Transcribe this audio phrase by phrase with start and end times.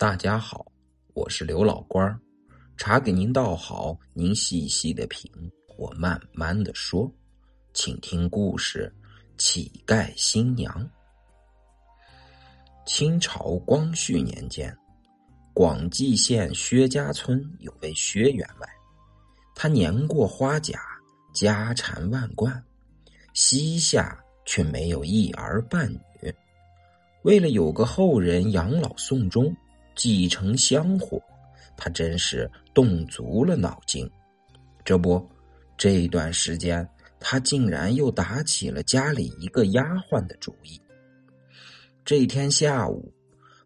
[0.00, 0.64] 大家好，
[1.12, 2.18] 我是刘老官儿，
[2.78, 5.30] 茶给您倒好，您细细的品，
[5.76, 7.12] 我慢慢的说，
[7.74, 8.90] 请听故事
[9.36, 10.72] 《乞丐新娘》。
[12.86, 14.74] 清朝光绪年间，
[15.52, 18.66] 广济县薛家村有位薛员外，
[19.54, 20.80] 他年过花甲，
[21.34, 22.64] 家产万贯，
[23.34, 26.34] 膝下却没有一儿半女，
[27.20, 29.54] 为了有个后人养老送终。
[30.00, 31.22] 继承香火，
[31.76, 34.10] 他真是动足了脑筋。
[34.82, 35.28] 这不，
[35.76, 36.88] 这段时间
[37.18, 40.80] 他竟然又打起了家里一个丫鬟的主意。
[42.02, 43.12] 这天下午，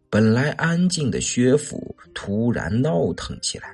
[0.09, 3.73] 本来安静的薛府突然闹腾起来，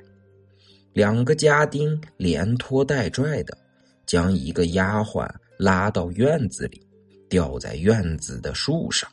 [0.92, 3.58] 两个家丁连拖带拽的
[4.06, 6.80] 将一个丫鬟拉到院子里，
[7.28, 9.10] 吊在院子的树上。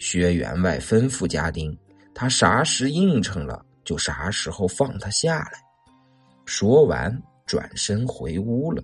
[0.00, 1.72] 薛员外吩咐家丁。
[2.20, 5.52] 他啥时应承了，就啥时候放他下来。
[6.46, 8.82] 说完，转身回屋了。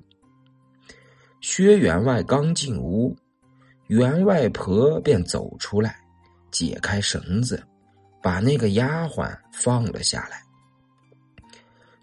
[1.41, 3.13] 薛员外刚进屋，
[3.89, 5.97] 员外婆便走出来，
[6.53, 7.61] 解开绳子，
[8.23, 10.41] 把那个丫鬟放了下来。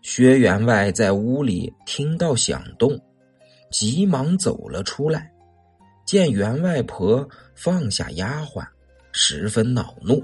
[0.01, 2.99] 薛员外在屋里听到响动，
[3.71, 5.31] 急忙走了出来，
[6.05, 7.25] 见员外婆
[7.55, 8.67] 放下丫鬟，
[9.13, 10.21] 十分恼怒。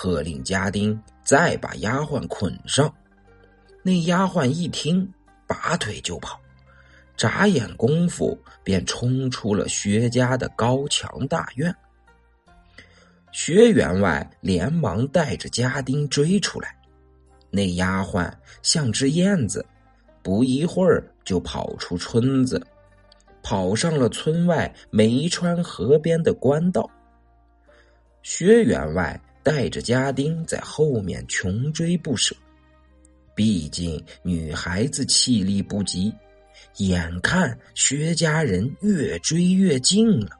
[0.00, 2.94] 喝令家丁再把丫鬟捆上。
[3.82, 5.12] 那丫鬟一听，
[5.44, 6.40] 拔腿就跑，
[7.16, 11.74] 眨眼功夫便冲出了薛家的高墙大院。
[13.32, 16.76] 薛员外连忙带着家丁追出来，
[17.50, 18.32] 那丫鬟
[18.62, 19.66] 像只燕子，
[20.22, 22.64] 不一会儿就跑出村子，
[23.42, 26.88] 跑上了村外梅川河边的官道。
[28.22, 29.20] 薛员外。
[29.48, 32.36] 带着家丁在后面穷追不舍，
[33.34, 36.12] 毕竟女孩子气力不及，
[36.76, 40.38] 眼看薛家人越追越近了。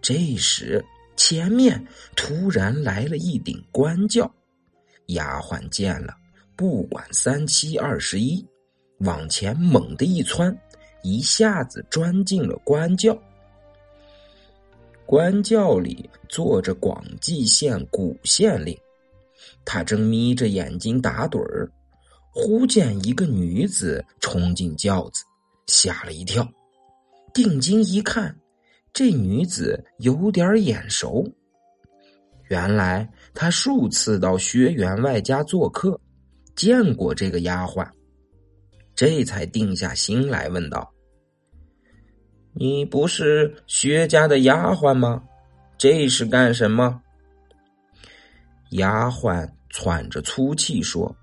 [0.00, 0.84] 这时，
[1.16, 1.84] 前面
[2.14, 4.32] 突然来了一顶官轿，
[5.06, 6.14] 丫鬟见了，
[6.54, 8.46] 不管三七二十一，
[8.98, 10.56] 往前猛地一窜，
[11.02, 13.20] 一下子钻进了官轿。
[15.14, 18.76] 官轿里坐着广济县古县令，
[19.64, 21.70] 他正眯着眼睛打盹儿，
[22.32, 25.22] 忽见一个女子冲进轿子，
[25.68, 26.44] 吓了一跳。
[27.32, 28.36] 定睛一看，
[28.92, 31.24] 这女子有点眼熟，
[32.48, 35.96] 原来他数次到薛员外家做客，
[36.56, 37.88] 见过这个丫鬟，
[38.96, 40.92] 这才定下心来，问道。
[42.54, 45.22] 你不是薛家的丫鬟吗？
[45.76, 47.02] 这是干什么？
[48.70, 51.14] 丫鬟喘着粗气说：“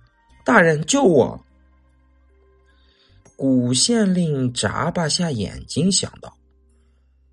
[0.45, 1.41] 大人救我！”
[3.37, 6.37] 古县令眨巴下眼睛，想到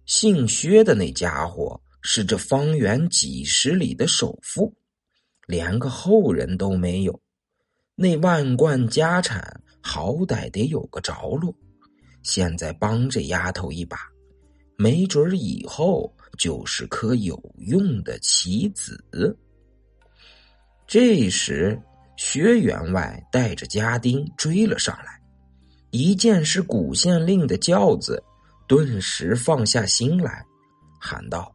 [0.06, 4.72] 姓薛的那家伙是这方圆几十里的首富，
[5.46, 7.20] 连个后人都没有，
[7.94, 11.52] 那万贯家产好歹得有个着落。
[12.28, 13.96] 现在帮这丫头一把，
[14.76, 19.02] 没准以后就是颗有用的棋子。
[20.86, 21.80] 这时，
[22.18, 25.18] 薛员外带着家丁追了上来，
[25.90, 28.22] 一见是古县令的轿子，
[28.66, 30.44] 顿时放下心来，
[31.00, 31.50] 喊道：“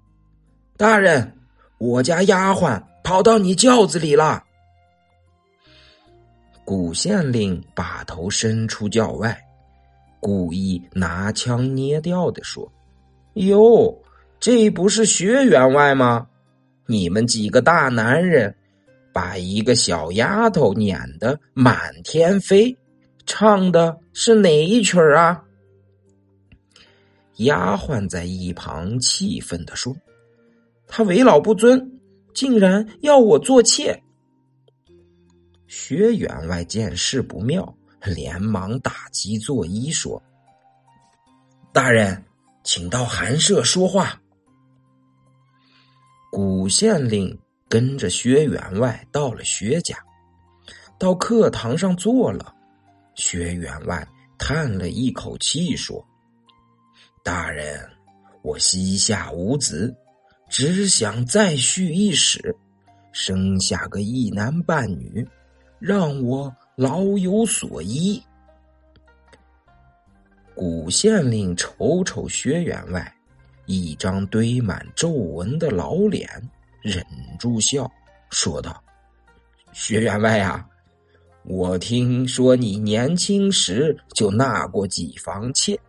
[0.76, 1.38] 大人，
[1.78, 4.44] 我家丫鬟跑到你轿子里了。”
[6.66, 9.40] 古县令把头伸出轿外。
[10.24, 12.72] 故意拿腔捏调的说
[13.36, 14.02] ：“哟，
[14.40, 16.26] 这不是薛员外吗？
[16.86, 18.56] 你们几个大男人，
[19.12, 22.74] 把一个小丫头撵得满天飞，
[23.26, 25.44] 唱的是哪一曲啊？”
[27.40, 29.94] 丫鬟在一旁气愤的说
[30.88, 32.00] ：“他为老不尊，
[32.34, 34.02] 竟然要我做妾。”
[35.68, 37.76] 薛员外见势不妙。
[38.06, 40.22] 连忙打击作揖说
[41.72, 42.24] ：“大人，
[42.64, 44.20] 请到寒舍说话。”
[46.30, 47.40] 古县令
[47.70, 49.98] 跟着薛员外到了薛家，
[51.00, 52.54] 到课堂上坐了。
[53.16, 54.06] 薛员外
[54.38, 56.06] 叹了一口气说
[57.24, 57.88] ：“大人，
[58.42, 59.96] 我膝下无子，
[60.50, 62.56] 只想再续一室，
[63.12, 65.26] 生下个一男半女，
[65.80, 68.22] 让我。”老有所依。
[70.56, 73.14] 古县令瞅瞅薛员外，
[73.68, 76.28] 一张堆满皱纹的老脸，
[76.82, 77.06] 忍
[77.38, 77.90] 住笑
[78.32, 78.84] 说道
[79.72, 80.68] ：“薛员外啊，
[81.44, 85.80] 我听说你年轻时就纳过几房妾，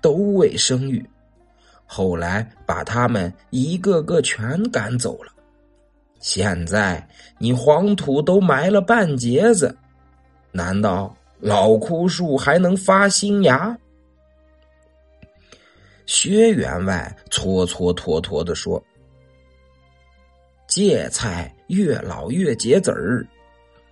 [0.00, 1.08] 都未生育，
[1.86, 5.32] 后来把他们一个个全赶走了。
[6.18, 9.76] 现在你黄土都埋了半截子，
[10.52, 13.76] 难道老枯树还能发新芽？
[16.06, 18.82] 薛员外搓搓拖拖的说
[20.68, 23.26] ：“芥菜越老越结籽儿，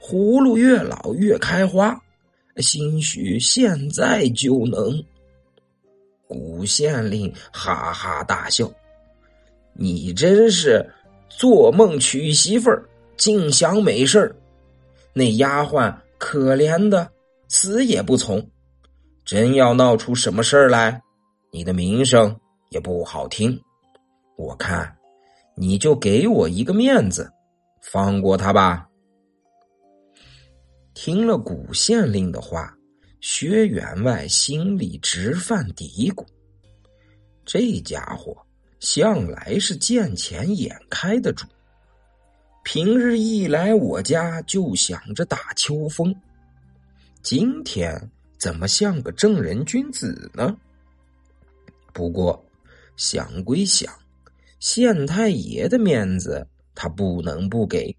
[0.00, 1.98] 葫芦越老越开花，
[2.58, 5.02] 兴许现在就能。”
[6.28, 8.70] 古县令哈哈大笑
[9.72, 10.88] ：“你真是！”
[11.30, 12.84] 做梦娶媳妇儿，
[13.16, 14.34] 净想美事儿。
[15.12, 17.11] 那丫鬟可怜的，
[17.49, 18.46] 死也不从。
[19.25, 21.02] 真要闹出什么事儿来，
[21.50, 22.38] 你的名声
[22.69, 23.58] 也不好听。
[24.37, 24.94] 我看，
[25.56, 27.32] 你就给我一个面子，
[27.81, 28.87] 放过他吧。
[30.93, 32.76] 听了古县令的话，
[33.22, 36.25] 薛员外心里直犯嘀咕：
[37.46, 38.37] 这家伙。
[38.78, 41.46] 向来是见钱眼开的主，
[42.72, 46.14] 平日一来我家就想着打秋风，
[47.20, 48.08] 今天
[48.38, 50.56] 怎么像个正人君子呢？
[51.93, 52.40] 不过
[52.94, 53.93] 想归想，
[54.61, 57.93] 县太爷的面子他不能不给，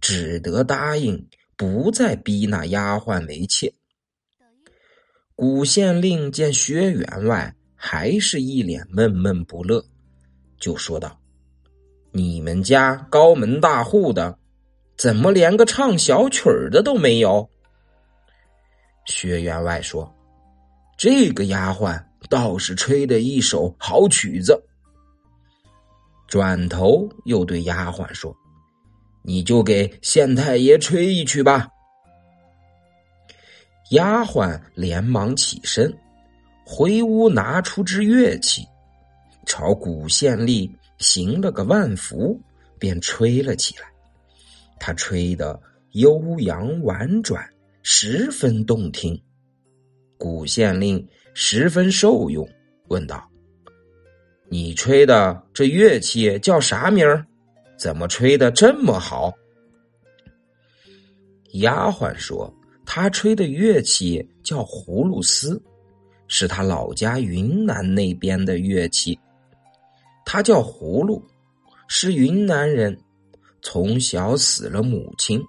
[0.00, 1.24] 只得答应
[1.54, 3.72] 不再逼那丫鬟为妾。
[5.36, 7.54] 古县令见薛员外。
[7.78, 9.84] 还是一脸闷闷不乐，
[10.58, 11.20] 就说道
[12.16, 14.38] ：“你们家高门大户的，
[14.96, 17.46] 怎么连个唱小曲儿的都没有？”
[19.04, 20.10] 薛员外说
[20.96, 24.58] ：“这个丫鬟倒是吹的一手好曲子。”
[26.26, 28.34] 转头又对丫鬟说
[29.22, 31.68] ：“你就给县太爷吹一曲吧。”
[33.92, 35.94] 丫鬟连忙起身。
[36.64, 38.66] 回屋拿出支乐器，
[39.44, 42.40] 朝古县令行了个万福，
[42.78, 43.84] 便吹了起来。
[44.78, 45.60] 他吹得
[45.92, 47.48] 悠扬婉转，
[47.82, 49.20] 十分动听。
[50.18, 52.48] 古县令十分受用，
[52.88, 53.30] 问道
[54.48, 57.26] ：“你吹的这乐器叫啥名儿？
[57.78, 59.32] 怎么吹的这么好？”
[61.54, 62.52] 丫鬟说
[62.84, 65.62] ：“他吹的乐器叫葫芦丝。”
[66.28, 69.16] 是他老家云南那边的乐器，
[70.26, 71.22] 他叫葫芦，
[71.86, 72.98] 是云南人。
[73.62, 75.40] 从小死了母亲，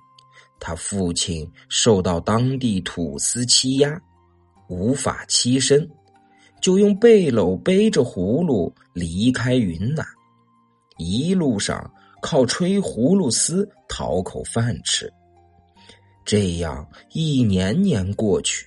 [0.59, 3.99] 他父亲受到当地土司欺压，
[4.69, 5.87] 无法栖身，
[6.61, 10.05] 就用背篓背着葫芦离开云南，
[10.97, 11.91] 一路上
[12.21, 15.11] 靠吹葫芦丝讨口饭吃。
[16.23, 18.65] 这样一年年过去。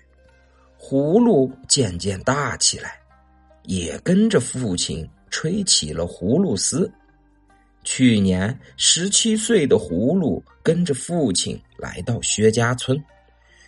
[0.78, 2.98] 葫芦渐渐大起来，
[3.64, 6.90] 也跟着父亲吹起了葫芦丝。
[7.82, 13.02] 去年十七岁的葫芦跟着父亲来到薛家村，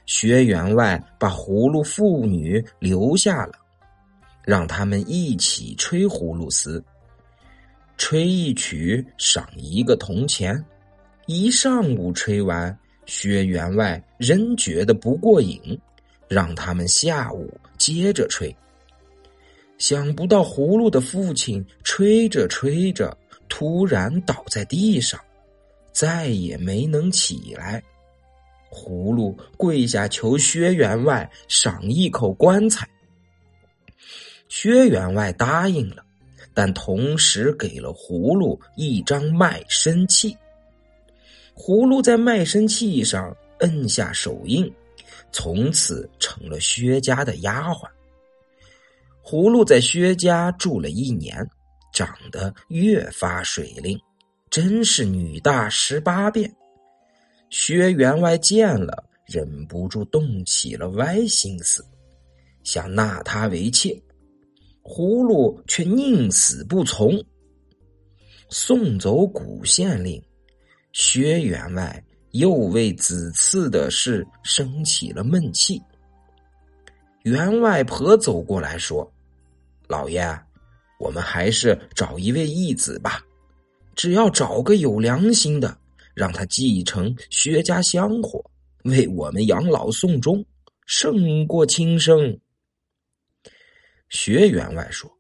[0.05, 3.55] 薛员外把葫芦妇女留下了，
[4.45, 6.85] 让他们一起吹葫芦丝。
[7.97, 10.63] 吹一曲赏一个铜钱，
[11.27, 12.77] 一上午吹完，
[13.07, 15.81] 薛员外仍觉得不过瘾。
[16.29, 18.57] 让他们下午接着吹。
[19.83, 25.21] 想不到葫芦的父亲吹着吹着，突然倒在地上，
[25.91, 27.83] 再也没能起来。
[28.71, 32.89] 葫芦跪下求薛员外赏一口棺材。
[34.49, 36.05] 薛员外答应了，
[36.55, 40.39] 但同时给了葫芦一张卖身契。
[41.57, 44.73] 葫芦在卖身契上摁下手印。
[45.33, 47.89] 从此成了薛家的丫鬟。
[49.25, 51.49] 葫芦在薛家住了一年，
[51.93, 53.99] 长得越发水灵，
[54.51, 56.53] 真是女大十八变。
[57.51, 61.85] 薛员外见了，忍不住动起了歪心思，
[62.65, 64.01] 想纳她为妾。
[64.83, 67.23] 葫芦却宁死不从，
[68.49, 70.23] 送走古县令，
[70.93, 72.05] 薛员外。
[72.33, 75.79] 又为子嗣的事生起了闷气。
[77.25, 79.12] 员外婆走过来说
[79.93, 80.27] ：“老爷，
[80.99, 83.23] 我们还是找一位义子吧。
[83.95, 85.77] 只要找个有良心的，
[86.15, 88.43] 让他继承薛家香火，
[88.85, 90.43] 为我们养老送终，
[90.87, 92.41] 胜过轻生。”
[94.09, 95.11] 薛员外说：“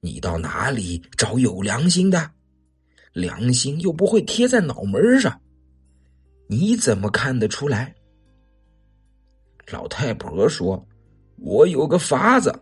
[0.00, 2.30] 你到哪里找有良心的？
[3.14, 5.40] 良心又不会贴在脑门上。”
[6.50, 7.94] 你怎么看得出来？”
[9.72, 10.86] 老太婆说
[11.40, 12.54] ：“我有个法子。”